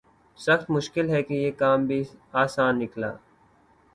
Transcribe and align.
سخت 0.39 0.69
مشکل 0.71 1.09
ہے 1.09 1.21
کہ 1.23 1.33
یہ 1.33 1.51
کام 1.59 1.85
بھی 1.87 2.01
آساں 2.43 2.71
نکلا 2.73 3.11